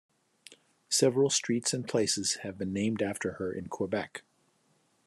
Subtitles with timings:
[0.89, 4.23] Several streets and places have been named after her in Quebec.